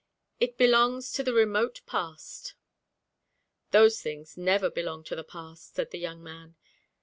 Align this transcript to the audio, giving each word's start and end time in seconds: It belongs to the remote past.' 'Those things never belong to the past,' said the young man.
It 0.39 0.57
belongs 0.57 1.11
to 1.11 1.21
the 1.23 1.31
remote 1.31 1.81
past.' 1.85 2.55
'Those 3.69 4.01
things 4.01 4.35
never 4.35 4.71
belong 4.71 5.03
to 5.03 5.15
the 5.15 5.23
past,' 5.23 5.75
said 5.75 5.91
the 5.91 5.99
young 5.99 6.23
man. 6.23 6.55